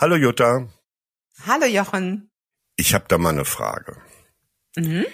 [0.00, 0.66] Hallo Jutta.
[1.44, 2.30] Hallo Jochen.
[2.76, 4.00] Ich habe da mal eine Frage.
[4.74, 5.04] Mhm.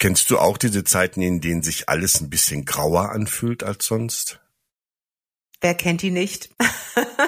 [0.00, 4.40] Kennst du auch diese Zeiten, in denen sich alles ein bisschen grauer anfühlt als sonst?
[5.60, 6.50] Wer kennt die nicht?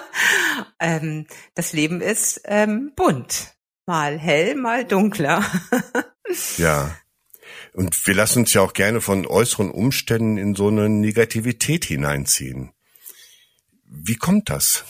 [0.81, 3.55] ähm, das Leben ist ähm, bunt.
[3.87, 5.45] Mal hell, mal dunkler.
[6.57, 6.99] ja.
[7.73, 12.73] Und wir lassen uns ja auch gerne von äußeren Umständen in so eine Negativität hineinziehen.
[13.85, 14.85] Wie kommt das?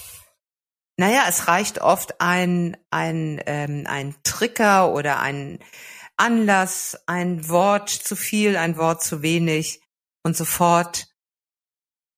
[1.01, 5.59] Naja, es reicht oft ein, ein, ähm, ein Trigger oder ein
[6.19, 9.81] Anlass, ein Wort zu viel, ein Wort zu wenig
[10.23, 11.09] und sofort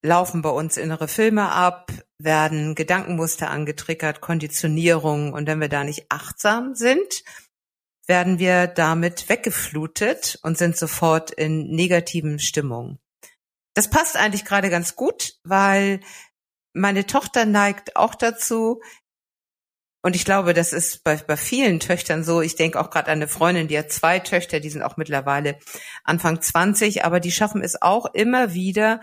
[0.01, 6.07] laufen bei uns innere Filme ab, werden Gedankenmuster angetriggert, Konditionierung und wenn wir da nicht
[6.09, 7.23] achtsam sind,
[8.05, 12.99] werden wir damit weggeflutet und sind sofort in negativen Stimmungen.
[13.75, 16.01] Das passt eigentlich gerade ganz gut, weil
[16.73, 18.81] meine Tochter neigt auch dazu,
[20.05, 22.41] und ich glaube, das ist bei, bei vielen Töchtern so.
[22.41, 25.57] Ich denke auch gerade an eine Freundin, die hat zwei Töchter, die sind auch mittlerweile
[26.03, 28.99] Anfang 20, aber die schaffen es auch immer wieder,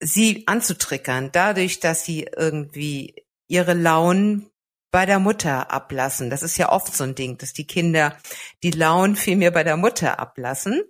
[0.00, 4.50] sie anzutrickern, dadurch, dass sie irgendwie ihre Launen
[4.90, 6.30] bei der Mutter ablassen.
[6.30, 8.16] Das ist ja oft so ein Ding, dass die Kinder
[8.64, 10.82] die Launen viel mehr bei der Mutter ablassen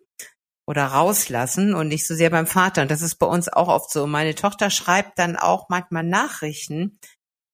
[0.70, 2.82] oder rauslassen und nicht so sehr beim Vater.
[2.82, 4.06] Und das ist bei uns auch oft so.
[4.06, 7.00] Meine Tochter schreibt dann auch manchmal Nachrichten,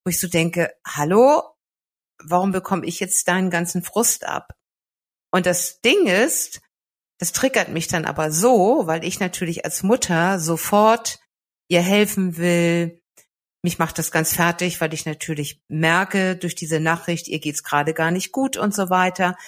[0.05, 1.43] wo ich so denke, hallo,
[2.23, 4.53] warum bekomme ich jetzt deinen ganzen Frust ab?
[5.33, 6.61] Und das Ding ist,
[7.19, 11.19] das triggert mich dann aber so, weil ich natürlich als Mutter sofort
[11.69, 13.01] ihr helfen will.
[13.63, 17.95] Mich macht das ganz fertig, weil ich natürlich merke durch diese Nachricht, ihr geht's gerade
[17.95, 19.39] gar nicht gut und so weiter.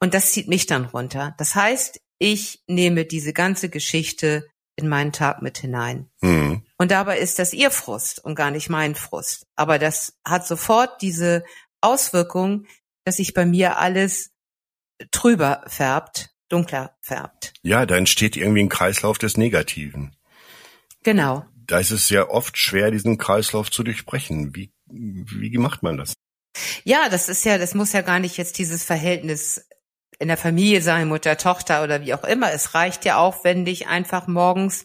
[0.00, 1.36] Und das zieht mich dann runter.
[1.38, 6.08] Das heißt, ich nehme diese ganze Geschichte in meinen Tag mit hinein.
[6.20, 6.62] Mhm.
[6.78, 9.46] Und dabei ist das ihr Frust und gar nicht mein Frust.
[9.56, 11.44] Aber das hat sofort diese
[11.80, 12.66] Auswirkung,
[13.04, 14.30] dass sich bei mir alles
[15.10, 17.54] trüber färbt, dunkler färbt.
[17.62, 20.14] Ja, da entsteht irgendwie ein Kreislauf des Negativen.
[21.02, 21.44] Genau.
[21.66, 24.54] Da ist es ja oft schwer, diesen Kreislauf zu durchbrechen.
[24.54, 26.14] Wie, wie macht man das?
[26.84, 29.66] Ja, das ist ja, das muss ja gar nicht jetzt dieses Verhältnis
[30.22, 32.52] in der Familie sein, Mutter, Tochter oder wie auch immer.
[32.52, 34.84] Es reicht ja auch, wenn dich einfach morgens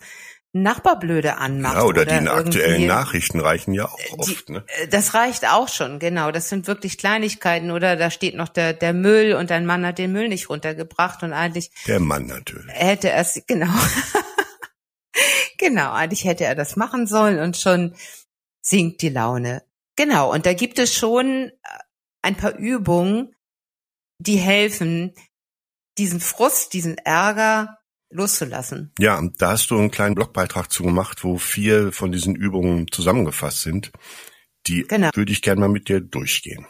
[0.51, 1.75] Nachbarblöde anmacht.
[1.75, 4.49] Ja, oder, oder die aktuellen Nachrichten reichen ja auch die, oft.
[4.49, 4.63] Ne?
[4.67, 6.31] Äh, das reicht auch schon, genau.
[6.31, 7.69] Das sind wirklich Kleinigkeiten.
[7.69, 11.21] Oder da steht noch der, der Müll und dein Mann hat den Müll nicht runtergebracht
[11.21, 11.71] und eigentlich.
[11.85, 12.73] Der Mann natürlich.
[12.73, 13.71] Hätte er es, genau.
[15.59, 17.93] genau, eigentlich hätte er das machen sollen und schon
[18.61, 19.63] sinkt die Laune.
[19.95, 21.51] Genau, und da gibt es schon
[22.21, 23.33] ein paar Übungen,
[24.19, 25.13] die helfen,
[25.97, 27.79] diesen Frust, diesen Ärger
[28.09, 28.93] loszulassen.
[28.99, 33.61] Ja, da hast du einen kleinen Blogbeitrag zu gemacht, wo vier von diesen Übungen zusammengefasst
[33.61, 33.91] sind.
[34.65, 35.09] Die genau.
[35.13, 36.65] würde ich gerne mal mit dir durchgehen.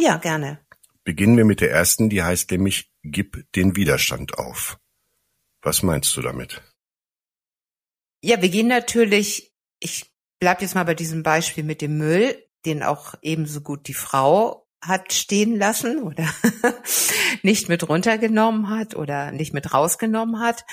[0.00, 0.64] Ja, gerne.
[1.04, 4.78] Beginnen wir mit der ersten, die heißt nämlich Gib den Widerstand auf.
[5.62, 6.62] Was meinst du damit?
[8.22, 12.82] Ja, wir gehen natürlich, ich bleib jetzt mal bei diesem Beispiel mit dem Müll, den
[12.82, 16.28] auch ebenso gut die Frau hat stehen lassen oder
[17.42, 20.64] nicht mit runtergenommen hat oder nicht mit rausgenommen hat.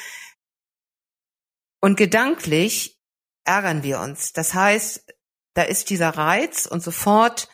[1.82, 3.00] Und gedanklich
[3.46, 4.34] ärgern wir uns.
[4.34, 5.06] Das heißt,
[5.54, 7.50] da ist dieser Reiz und sofort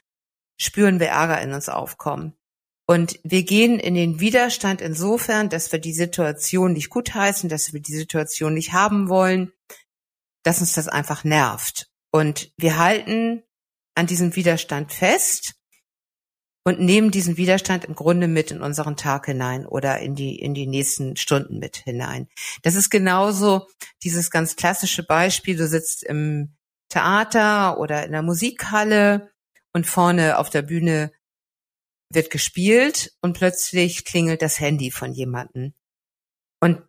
[0.60, 2.38] spüren wir Ärger in uns aufkommen.
[2.88, 7.80] Und wir gehen in den Widerstand insofern, dass wir die Situation nicht gutheißen, dass wir
[7.80, 9.54] die Situation nicht haben wollen,
[10.44, 11.90] dass uns das einfach nervt.
[12.12, 13.44] Und wir halten
[13.96, 15.56] an diesem Widerstand fest
[16.64, 20.54] und nehmen diesen Widerstand im Grunde mit in unseren Tag hinein oder in die, in
[20.54, 22.28] die nächsten Stunden mit hinein.
[22.62, 23.68] Das ist genauso
[24.04, 26.56] dieses ganz klassische Beispiel, du sitzt im
[26.90, 29.32] Theater oder in der Musikhalle
[29.74, 31.12] und vorne auf der Bühne
[32.14, 35.74] wird gespielt und plötzlich klingelt das Handy von jemandem.
[36.60, 36.84] Und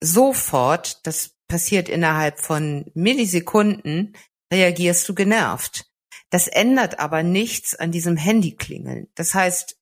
[0.00, 4.16] sofort, das passiert innerhalb von Millisekunden,
[4.52, 5.90] reagierst du genervt.
[6.30, 9.08] Das ändert aber nichts an diesem Handyklingeln.
[9.14, 9.76] Das heißt,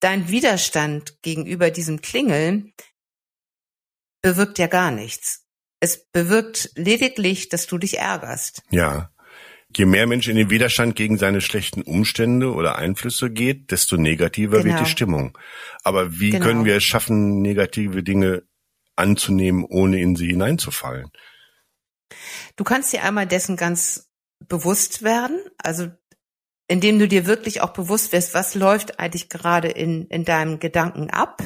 [0.00, 2.72] dein Widerstand gegenüber diesem Klingeln
[4.20, 5.46] bewirkt ja gar nichts.
[5.80, 8.62] Es bewirkt lediglich, dass du dich ärgerst.
[8.70, 9.10] Ja.
[9.76, 14.58] Je mehr Mensch in den Widerstand gegen seine schlechten Umstände oder Einflüsse geht, desto negativer
[14.58, 14.64] genau.
[14.64, 14.90] wird die genau.
[14.90, 15.38] Stimmung.
[15.82, 16.44] Aber wie genau.
[16.44, 18.44] können wir es schaffen, negative Dinge
[18.96, 21.10] anzunehmen, ohne in sie hineinzufallen?
[22.56, 24.08] Du kannst dir einmal dessen ganz
[24.40, 25.90] bewusst werden, also
[26.68, 31.10] indem du dir wirklich auch bewusst wirst, was läuft eigentlich gerade in, in deinem Gedanken
[31.10, 31.42] ab.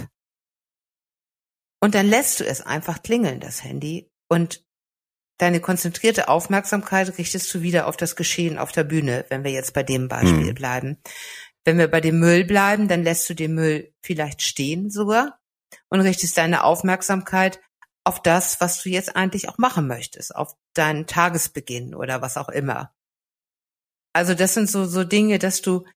[1.81, 4.65] Und dann lässt du es einfach klingeln, das Handy, und
[5.39, 9.73] deine konzentrierte Aufmerksamkeit richtest du wieder auf das Geschehen auf der Bühne, wenn wir jetzt
[9.73, 10.55] bei dem Beispiel mhm.
[10.55, 10.99] bleiben.
[11.65, 15.41] Wenn wir bei dem Müll bleiben, dann lässt du den Müll vielleicht stehen sogar
[15.89, 17.61] und richtest deine Aufmerksamkeit
[18.09, 22.49] auf das, was du jetzt eigentlich auch machen möchtest, auf deinen Tagesbeginn oder was auch
[22.49, 22.91] immer.
[24.15, 25.87] Also das sind so, so Dinge, dass du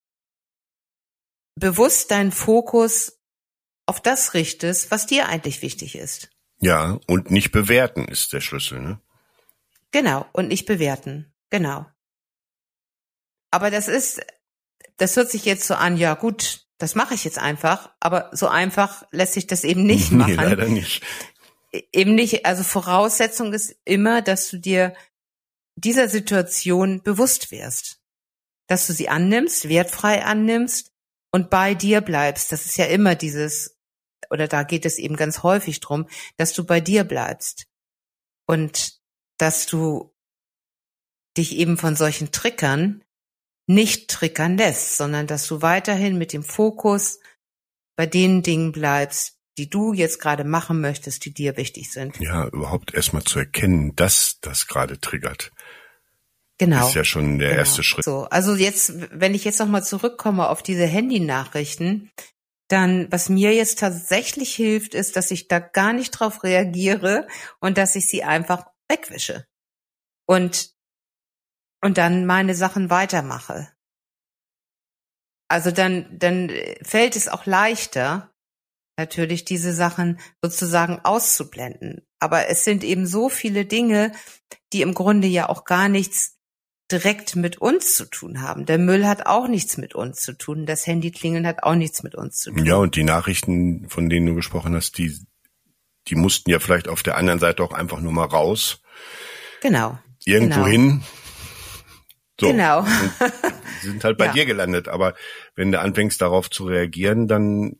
[1.59, 3.19] bewusst deinen Fokus
[3.87, 6.29] auf das richtest, was dir eigentlich wichtig ist.
[6.61, 9.01] Ja, und nicht bewerten ist der Schlüssel, ne?
[9.91, 11.33] Genau, und nicht bewerten.
[11.49, 11.87] Genau.
[13.51, 14.21] Aber das ist,
[14.99, 18.49] das hört sich jetzt so an, ja gut, das mache ich jetzt einfach, aber so
[18.49, 20.37] einfach lässt sich das eben nicht machen.
[20.37, 21.03] Nee, leider nicht.
[21.73, 24.95] Eben nicht, also Voraussetzung ist immer, dass du dir
[25.77, 28.01] dieser Situation bewusst wirst.
[28.69, 30.93] Dass du sie annimmst, wertfrei annimmst
[31.33, 32.53] und bei dir bleibst.
[32.53, 33.79] Das ist ja immer dieses,
[34.31, 37.67] oder da geht es eben ganz häufig drum, dass du bei dir bleibst.
[38.47, 39.01] Und
[39.39, 40.15] dass du
[41.37, 43.03] dich eben von solchen Trickern
[43.67, 47.21] nicht trickern lässt, sondern dass du weiterhin mit dem Fokus
[47.97, 52.19] bei den Dingen bleibst, die du jetzt gerade machen möchtest, die dir wichtig sind.
[52.21, 55.53] Ja, überhaupt erstmal zu erkennen, dass das gerade triggert.
[56.59, 56.87] Genau.
[56.87, 57.61] Ist ja schon der genau.
[57.61, 58.05] erste Schritt.
[58.05, 62.11] So, also jetzt, wenn ich jetzt nochmal zurückkomme auf diese Handynachrichten,
[62.69, 67.27] dann, was mir jetzt tatsächlich hilft, ist, dass ich da gar nicht drauf reagiere
[67.61, 69.47] und dass ich sie einfach wegwische
[70.27, 70.73] und
[71.85, 73.73] und dann meine Sachen weitermache.
[75.49, 76.51] Also dann dann
[76.83, 78.32] fällt es auch leichter
[78.97, 84.13] natürlich diese Sachen sozusagen auszublenden, aber es sind eben so viele Dinge,
[84.73, 86.39] die im Grunde ja auch gar nichts
[86.91, 88.67] direkt mit uns zu tun haben.
[88.67, 90.67] Der Müll hat auch nichts mit uns zu tun.
[90.67, 92.65] Das Handy klingeln hat auch nichts mit uns zu tun.
[92.65, 95.17] Ja, und die Nachrichten, von denen du gesprochen hast, die,
[96.09, 98.83] die mussten ja vielleicht auf der anderen Seite auch einfach nur mal raus.
[99.63, 99.99] Genau.
[100.25, 100.67] Irgendwo genau.
[100.67, 101.03] hin.
[102.39, 102.49] So.
[102.49, 102.85] Genau.
[103.83, 104.33] sind halt bei ja.
[104.33, 104.89] dir gelandet.
[104.89, 105.15] Aber
[105.55, 107.77] wenn du anfängst darauf zu reagieren, dann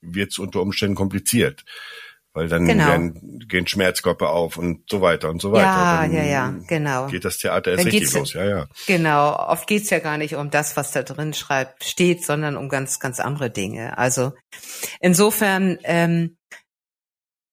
[0.00, 1.64] wird es unter Umständen kompliziert.
[2.34, 2.86] Weil dann genau.
[2.86, 5.64] werden, gehen Schmerzkörper auf und so weiter und so weiter.
[5.64, 7.06] Ja, dann ja, ja, genau.
[7.08, 8.68] Geht das Theater erst richtig los, ja, ja.
[8.86, 9.34] Genau.
[9.34, 13.00] Oft geht's ja gar nicht um das, was da drin schreibt, steht, sondern um ganz,
[13.00, 13.98] ganz andere Dinge.
[13.98, 14.34] Also
[15.00, 16.36] insofern, ähm,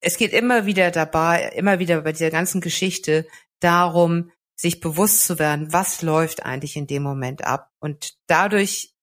[0.01, 3.25] es geht immer wieder dabei, immer wieder bei dieser ganzen Geschichte
[3.61, 7.71] darum, sich bewusst zu werden, was läuft eigentlich in dem Moment ab.
[7.79, 8.94] Und dadurch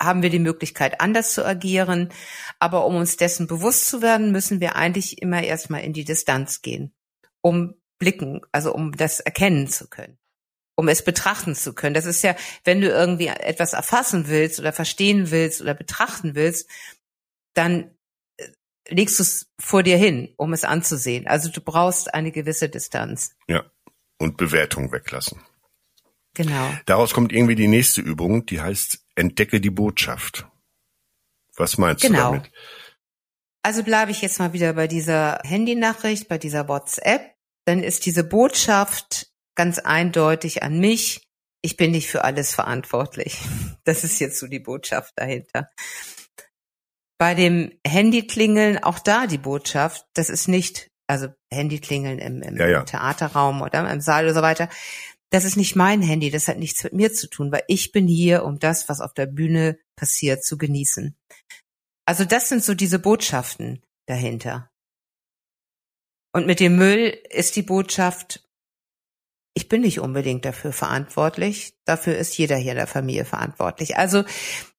[0.00, 2.10] haben wir die Möglichkeit, anders zu agieren.
[2.58, 6.62] Aber um uns dessen bewusst zu werden, müssen wir eigentlich immer erstmal in die Distanz
[6.62, 6.94] gehen,
[7.40, 10.18] um blicken, also um das erkennen zu können,
[10.76, 11.94] um es betrachten zu können.
[11.94, 16.68] Das ist ja, wenn du irgendwie etwas erfassen willst oder verstehen willst oder betrachten willst,
[17.54, 17.96] dann
[18.36, 18.48] äh,
[18.88, 21.26] legst du es vor dir hin, um es anzusehen.
[21.26, 23.34] Also du brauchst eine gewisse Distanz.
[23.48, 23.64] Ja,
[24.18, 25.40] und Bewertung weglassen.
[26.36, 26.70] Genau.
[26.84, 30.46] Daraus kommt irgendwie die nächste Übung, die heißt Entdecke die Botschaft.
[31.56, 32.32] Was meinst genau.
[32.32, 32.52] du damit?
[33.62, 37.34] Also bleibe ich jetzt mal wieder bei dieser Handynachricht, bei dieser WhatsApp.
[37.64, 41.26] Dann ist diese Botschaft ganz eindeutig an mich.
[41.62, 43.40] Ich bin nicht für alles verantwortlich.
[43.84, 45.70] Das ist jetzt so die Botschaft dahinter.
[47.18, 52.66] Bei dem Handyklingeln auch da die Botschaft, das ist nicht, also Handyklingeln im, im ja,
[52.66, 52.82] ja.
[52.82, 54.68] Theaterraum oder im Saal oder so weiter
[55.36, 58.08] das ist nicht mein Handy, das hat nichts mit mir zu tun, weil ich bin
[58.08, 61.14] hier, um das, was auf der Bühne passiert, zu genießen.
[62.06, 64.70] Also das sind so diese Botschaften dahinter.
[66.32, 68.48] Und mit dem Müll ist die Botschaft,
[69.52, 73.98] ich bin nicht unbedingt dafür verantwortlich, dafür ist jeder hier in der Familie verantwortlich.
[73.98, 74.24] Also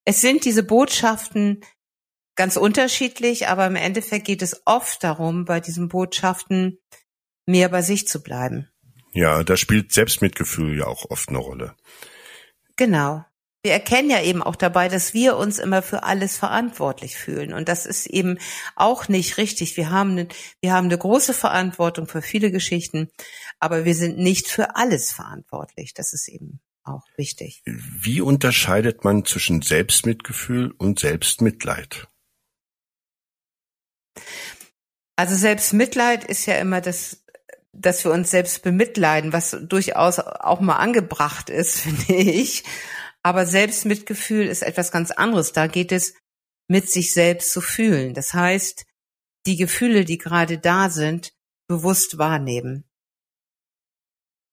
[0.04, 1.64] es sind diese Botschaften
[2.36, 6.80] ganz unterschiedlich, aber im Endeffekt geht es oft darum, bei diesen Botschaften
[7.46, 8.68] mehr bei sich zu bleiben.
[9.18, 11.74] Ja, da spielt Selbstmitgefühl ja auch oft eine Rolle.
[12.76, 13.24] Genau.
[13.64, 17.52] Wir erkennen ja eben auch dabei, dass wir uns immer für alles verantwortlich fühlen.
[17.52, 18.38] Und das ist eben
[18.76, 19.76] auch nicht richtig.
[19.76, 20.28] Wir haben, eine,
[20.60, 23.10] wir haben eine große Verantwortung für viele Geschichten,
[23.58, 25.94] aber wir sind nicht für alles verantwortlich.
[25.94, 27.62] Das ist eben auch wichtig.
[27.64, 32.06] Wie unterscheidet man zwischen Selbstmitgefühl und Selbstmitleid?
[35.16, 37.24] Also Selbstmitleid ist ja immer das
[37.72, 42.64] dass wir uns selbst bemitleiden, was durchaus auch mal angebracht ist, finde ich.
[43.22, 45.52] Aber Selbstmitgefühl ist etwas ganz anderes.
[45.52, 46.14] Da geht es
[46.68, 48.14] mit sich selbst zu fühlen.
[48.14, 48.84] Das heißt,
[49.46, 51.32] die Gefühle, die gerade da sind,
[51.66, 52.84] bewusst wahrnehmen.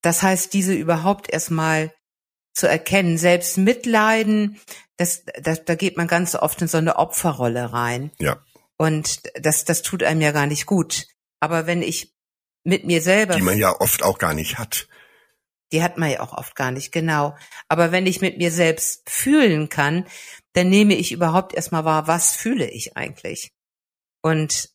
[0.02, 1.92] Das heißt, diese überhaupt erstmal
[2.54, 3.18] zu erkennen.
[3.18, 4.58] Selbst Mitleiden,
[4.96, 8.10] das, das, da geht man ganz oft in so eine Opferrolle rein.
[8.18, 8.42] Ja.
[8.78, 11.06] Und das, das tut einem ja gar nicht gut.
[11.40, 12.15] Aber wenn ich
[12.66, 13.36] mit mir selber.
[13.36, 14.88] Die man ja oft auch gar nicht hat.
[15.72, 17.36] Die hat man ja auch oft gar nicht, genau.
[17.68, 20.06] Aber wenn ich mit mir selbst fühlen kann,
[20.52, 23.52] dann nehme ich überhaupt erstmal wahr, was fühle ich eigentlich.
[24.22, 24.70] Und,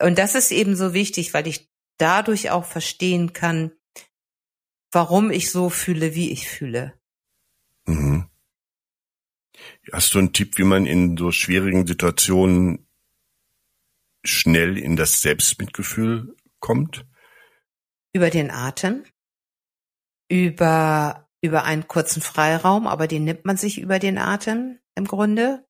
[0.00, 3.72] und das ist eben so wichtig, weil ich dadurch auch verstehen kann,
[4.92, 6.94] warum ich so fühle, wie ich fühle.
[7.86, 8.28] Mhm.
[9.92, 12.86] Hast du einen Tipp, wie man in so schwierigen Situationen
[14.24, 17.06] schnell in das Selbstmitgefühl kommt?
[18.14, 19.04] Über den Atem,
[20.30, 25.66] über, über einen kurzen Freiraum, aber den nimmt man sich über den Atem im Grunde.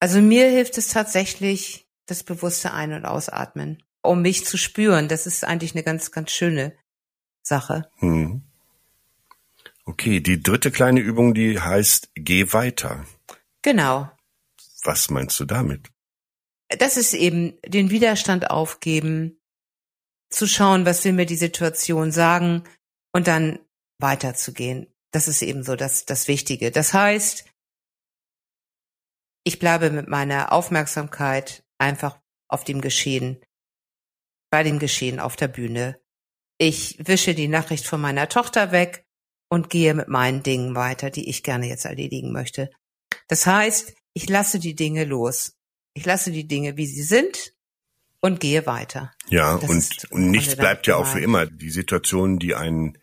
[0.00, 5.08] Also mir hilft es tatsächlich, das bewusste Ein- und Ausatmen, um mich zu spüren.
[5.08, 6.76] Das ist eigentlich eine ganz, ganz schöne
[7.42, 7.90] Sache.
[7.96, 8.42] Hm.
[9.84, 13.06] Okay, die dritte kleine Übung, die heißt Geh weiter.
[13.62, 14.10] Genau.
[14.84, 15.88] Was meinst du damit?
[16.68, 19.37] Das ist eben den Widerstand aufgeben,
[20.30, 22.64] zu schauen, was will mir die Situation sagen
[23.12, 23.58] und dann
[23.98, 24.92] weiterzugehen.
[25.10, 26.70] Das ist eben so das, das Wichtige.
[26.70, 27.44] Das heißt,
[29.44, 33.42] ich bleibe mit meiner Aufmerksamkeit einfach auf dem Geschehen,
[34.50, 36.00] bei dem Geschehen auf der Bühne.
[36.58, 39.06] Ich wische die Nachricht von meiner Tochter weg
[39.50, 42.70] und gehe mit meinen Dingen weiter, die ich gerne jetzt erledigen möchte.
[43.28, 45.56] Das heißt, ich lasse die Dinge los.
[45.94, 47.54] Ich lasse die Dinge, wie sie sind
[48.20, 49.12] und gehe weiter.
[49.28, 51.46] Ja, und, und nichts bleibt ja auch für immer.
[51.46, 52.98] Die Situationen, die einen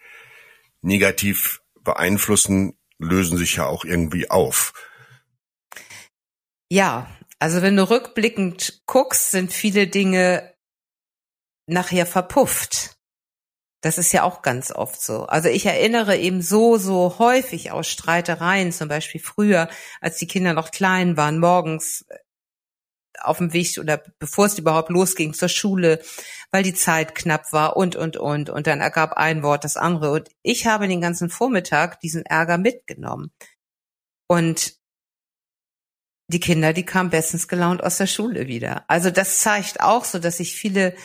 [0.81, 4.73] negativ beeinflussen, lösen sich ja auch irgendwie auf.
[6.69, 7.07] Ja,
[7.39, 10.53] also wenn du rückblickend guckst, sind viele Dinge
[11.67, 12.97] nachher verpufft.
[13.81, 15.27] Das ist ja auch ganz oft so.
[15.27, 19.69] Also ich erinnere eben so, so häufig aus Streitereien, zum Beispiel früher,
[20.01, 22.05] als die Kinder noch klein waren, morgens
[23.27, 26.01] auf dem Weg oder bevor es überhaupt losging zur Schule,
[26.51, 28.49] weil die Zeit knapp war und, und, und.
[28.49, 30.11] Und dann ergab ein Wort das andere.
[30.11, 33.31] Und ich habe den ganzen Vormittag diesen Ärger mitgenommen.
[34.27, 34.75] Und
[36.27, 38.83] die Kinder, die kamen bestens gelaunt aus der Schule wieder.
[38.87, 40.95] Also das zeigt auch so, dass sich viele,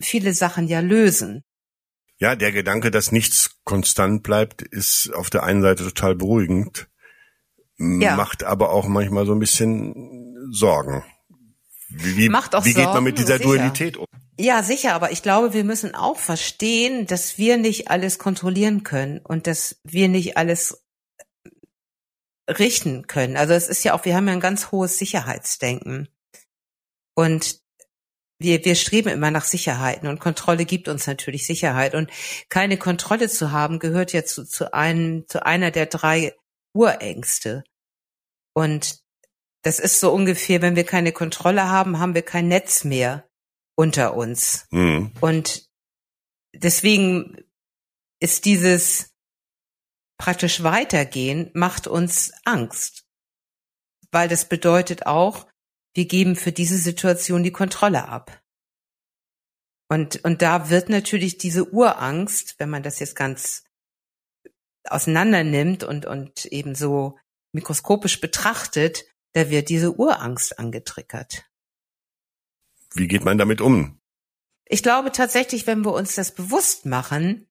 [0.00, 1.44] viele Sachen ja lösen.
[2.18, 6.88] Ja, der Gedanke, dass nichts konstant bleibt, ist auf der einen Seite total beruhigend,
[7.78, 8.16] ja.
[8.16, 11.04] macht aber auch manchmal so ein bisschen Sorgen.
[11.94, 13.48] Wie, macht auch wie geht man mit dieser sicher.
[13.48, 14.06] Dualität um?
[14.38, 19.18] Ja, sicher, aber ich glaube, wir müssen auch verstehen, dass wir nicht alles kontrollieren können
[19.18, 20.84] und dass wir nicht alles
[22.48, 23.36] richten können.
[23.36, 26.08] Also es ist ja auch, wir haben ja ein ganz hohes Sicherheitsdenken.
[27.14, 27.60] Und
[28.38, 31.94] wir, wir streben immer nach Sicherheiten und Kontrolle gibt uns natürlich Sicherheit.
[31.94, 32.10] Und
[32.48, 36.34] keine Kontrolle zu haben, gehört ja zu, zu, einem, zu einer der drei
[36.74, 37.64] Urängste.
[38.54, 39.01] Und
[39.62, 43.28] das ist so ungefähr, wenn wir keine Kontrolle haben, haben wir kein Netz mehr
[43.76, 44.66] unter uns.
[44.70, 45.12] Mhm.
[45.20, 45.68] Und
[46.54, 47.44] deswegen
[48.20, 49.12] ist dieses
[50.18, 53.06] praktisch weitergehen, macht uns Angst.
[54.10, 55.46] Weil das bedeutet auch,
[55.94, 58.42] wir geben für diese Situation die Kontrolle ab.
[59.88, 63.64] Und, und da wird natürlich diese Urangst, wenn man das jetzt ganz
[64.84, 67.18] auseinander nimmt und, und eben so
[67.52, 71.44] mikroskopisch betrachtet, da wird diese Urangst angetriggert.
[72.94, 73.98] Wie geht man damit um?
[74.66, 77.48] Ich glaube tatsächlich, wenn wir uns das bewusst machen,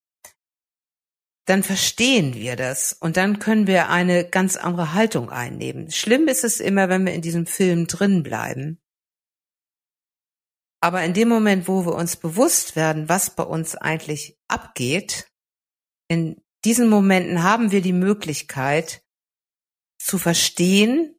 [1.46, 5.92] dann verstehen wir das und dann können wir eine ganz andere Haltung einnehmen.
[5.92, 8.80] Schlimm ist es immer, wenn wir in diesem Film drin bleiben.
[10.82, 15.32] Aber in dem Moment, wo wir uns bewusst werden, was bei uns eigentlich abgeht,
[16.08, 19.04] in diesen Momenten haben wir die Möglichkeit
[20.00, 21.16] zu verstehen,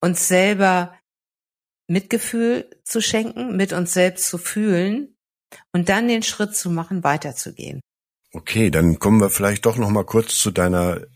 [0.00, 0.94] uns selber
[1.88, 5.16] Mitgefühl zu schenken, mit uns selbst zu fühlen
[5.72, 7.80] und dann den Schritt zu machen, weiterzugehen.
[8.32, 11.06] Okay, dann kommen wir vielleicht doch noch mal kurz zu deiner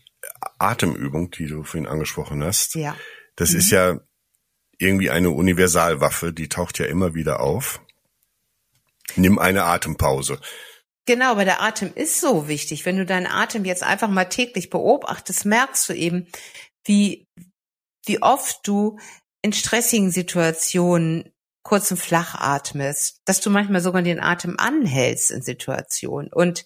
[0.57, 2.75] Atemübung, die du vorhin angesprochen hast.
[2.75, 2.95] Ja.
[3.35, 3.59] Das mhm.
[3.59, 3.99] ist ja
[4.79, 7.81] irgendwie eine Universalwaffe, die taucht ja immer wieder auf.
[9.15, 10.39] Nimm eine Atempause.
[11.05, 12.85] Genau, aber der Atem ist so wichtig.
[12.85, 16.27] Wenn du deinen Atem jetzt einfach mal täglich beobachtest, merkst du eben,
[16.85, 17.27] wie,
[18.05, 18.99] wie oft du
[19.41, 21.31] in stressigen Situationen
[21.63, 26.31] kurz und flach atmest, dass du manchmal sogar den Atem anhältst in Situationen.
[26.31, 26.65] Und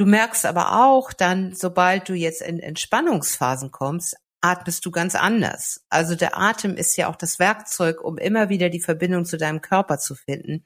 [0.00, 5.82] Du merkst aber auch dann, sobald du jetzt in Entspannungsphasen kommst, atmest du ganz anders.
[5.90, 9.60] Also der Atem ist ja auch das Werkzeug, um immer wieder die Verbindung zu deinem
[9.60, 10.64] Körper zu finden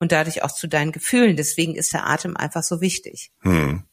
[0.00, 1.34] und dadurch auch zu deinen Gefühlen.
[1.34, 3.32] Deswegen ist der Atem einfach so wichtig.
[3.40, 3.84] Hm.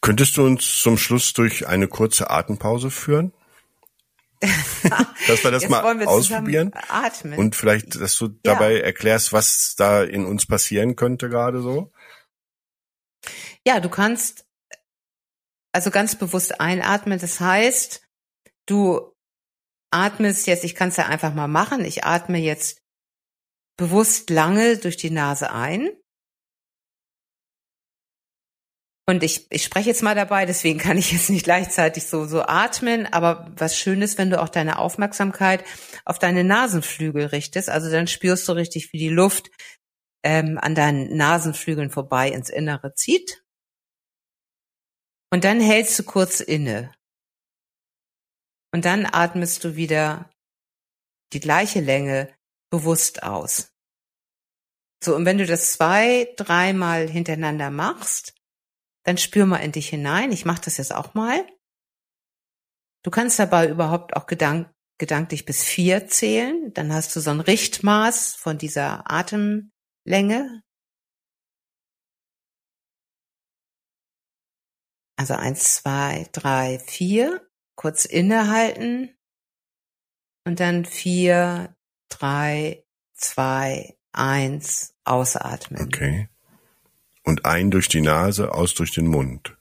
[0.00, 3.32] Könntest du uns zum Schluss durch eine kurze Atempause führen?
[4.40, 6.72] Dass wir das Jetzt mal wir ausprobieren.
[6.88, 7.38] Atmen.
[7.38, 8.84] Und vielleicht, dass du dabei ja.
[8.84, 11.92] erklärst, was da in uns passieren könnte gerade so.
[13.66, 14.46] Ja, du kannst
[15.72, 17.18] also ganz bewusst einatmen.
[17.18, 18.02] Das heißt,
[18.66, 19.14] du
[19.90, 21.84] atmest jetzt, ich kann es ja einfach mal machen.
[21.84, 22.82] Ich atme jetzt
[23.76, 25.90] bewusst lange durch die Nase ein.
[29.08, 32.42] Und ich, ich spreche jetzt mal dabei, deswegen kann ich jetzt nicht gleichzeitig so, so
[32.42, 33.06] atmen.
[33.06, 35.64] Aber was schön ist, wenn du auch deine Aufmerksamkeit
[36.04, 37.70] auf deine Nasenflügel richtest.
[37.70, 39.50] Also dann spürst du richtig, wie die Luft
[40.24, 43.44] ähm, an deinen Nasenflügeln vorbei ins Innere zieht.
[45.32, 46.92] Und dann hältst du kurz inne.
[48.72, 50.30] Und dann atmest du wieder
[51.32, 52.34] die gleiche Länge
[52.70, 53.72] bewusst aus.
[55.02, 58.34] So, und wenn du das zwei, dreimal hintereinander machst,
[59.06, 60.32] dann spür mal in dich hinein.
[60.32, 61.46] Ich mache das jetzt auch mal.
[63.04, 66.72] Du kannst dabei überhaupt auch gedank gedanklich bis vier zählen.
[66.72, 70.62] Dann hast du so ein Richtmaß von dieser Atemlänge.
[75.16, 77.48] Also eins, zwei, drei, vier.
[77.76, 79.16] Kurz innehalten.
[80.44, 81.76] Und dann vier,
[82.08, 82.84] drei,
[83.14, 85.84] zwei, eins, ausatmen.
[85.84, 86.28] Okay.
[87.26, 89.56] Und ein durch die Nase, aus durch den Mund.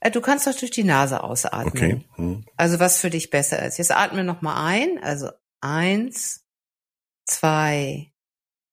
[0.00, 1.68] Äh, du kannst doch durch die Nase ausatmen.
[1.68, 2.04] Okay.
[2.16, 2.44] Hm.
[2.56, 3.76] Also was für dich besser ist.
[3.78, 4.98] Jetzt atme nochmal ein.
[5.02, 5.30] Also
[5.60, 6.46] eins,
[7.26, 8.12] zwei,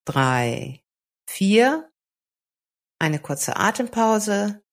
[0.05, 0.83] drei,
[1.27, 1.91] vier.
[2.99, 4.63] Eine kurze Atempause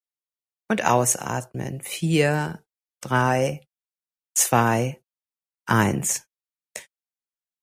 [0.68, 1.82] und ausatmen.
[1.82, 2.64] Vier,
[3.00, 3.66] drei,
[4.34, 5.02] zwei,
[5.66, 6.26] eins.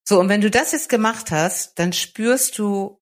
[0.08, 3.01] So, und wenn du das jetzt gemacht hast, dann spürst du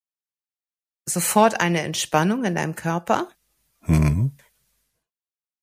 [1.09, 3.29] sofort eine Entspannung in deinem Körper.
[3.81, 4.35] Mhm.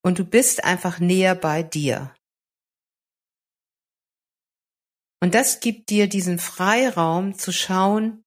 [0.03, 2.15] Und du bist einfach näher bei dir.
[5.21, 8.25] Und das gibt dir diesen Freiraum zu schauen,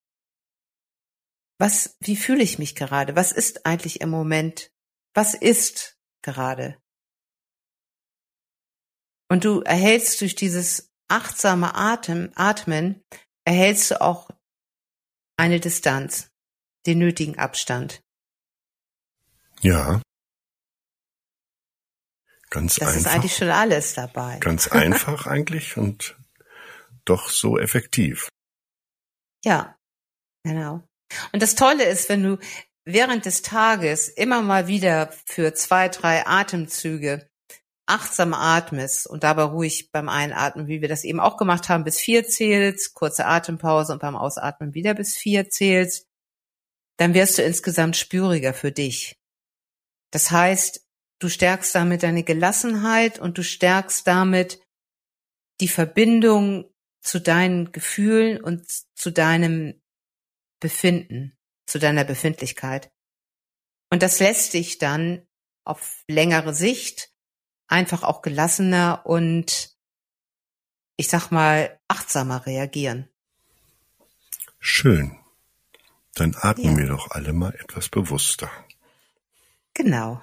[1.59, 3.15] was, wie fühle ich mich gerade?
[3.15, 4.71] Was ist eigentlich im Moment?
[5.13, 6.77] Was ist gerade?
[9.29, 13.03] Und du erhältst durch dieses achtsame Atem, Atmen,
[13.45, 14.29] erhältst du auch
[15.37, 16.31] eine Distanz
[16.85, 18.01] den nötigen Abstand.
[19.61, 20.01] Ja.
[22.49, 22.93] Ganz das einfach.
[22.93, 24.37] Das ist eigentlich schon alles dabei.
[24.39, 26.17] Ganz einfach eigentlich und
[27.05, 28.29] doch so effektiv.
[29.43, 29.75] Ja,
[30.43, 30.83] genau.
[31.31, 32.37] Und das Tolle ist, wenn du
[32.85, 37.29] während des Tages immer mal wieder für zwei, drei Atemzüge
[37.85, 41.99] achtsam atmest und dabei ruhig beim Einatmen, wie wir das eben auch gemacht haben, bis
[41.99, 46.08] vier zählst, kurze Atempause und beim Ausatmen wieder bis vier zählst,
[46.99, 49.17] dann wirst du insgesamt spüriger für dich.
[50.11, 50.85] Das heißt,
[51.19, 54.61] du stärkst damit deine Gelassenheit und du stärkst damit
[55.61, 59.81] die Verbindung zu deinen Gefühlen und zu deinem
[60.59, 62.91] Befinden, zu deiner Befindlichkeit.
[63.89, 65.25] Und das lässt dich dann
[65.63, 67.13] auf längere Sicht
[67.67, 69.73] einfach auch gelassener und
[70.97, 73.07] ich sag mal achtsamer reagieren.
[74.59, 75.17] Schön.
[76.19, 76.77] Dann atmen ja.
[76.79, 78.49] wir doch alle mal etwas bewusster.
[79.73, 80.21] Genau.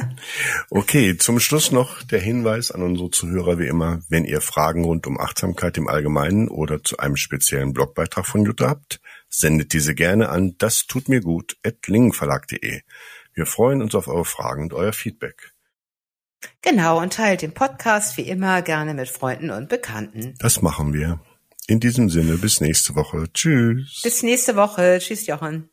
[0.70, 5.06] okay, zum Schluss noch der Hinweis an unsere Zuhörer wie immer, wenn ihr Fragen rund
[5.06, 10.30] um Achtsamkeit im Allgemeinen oder zu einem speziellen Blogbeitrag von Jutta habt, sendet diese gerne
[10.30, 12.80] an das tut mir gut at lingenverlag.de.
[13.34, 15.52] Wir freuen uns auf eure Fragen und euer Feedback.
[16.62, 20.34] Genau, und teilt den Podcast wie immer gerne mit Freunden und Bekannten.
[20.38, 21.20] Das machen wir.
[21.70, 23.26] In diesem Sinne, bis nächste Woche.
[23.34, 24.00] Tschüss.
[24.02, 24.98] Bis nächste Woche.
[25.00, 25.68] Tschüss, Jochen.